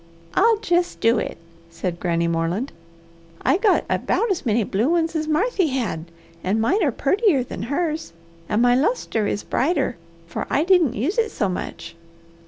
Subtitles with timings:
[0.33, 1.37] "I'll jest do it!"
[1.69, 2.71] said Granny Moreland.
[3.43, 6.05] "I got about as many blue ones as Marthy had
[6.43, 8.11] an' mine are purtier than hers.
[8.49, 11.95] And my lustre is brighter, for I didn't use it so much.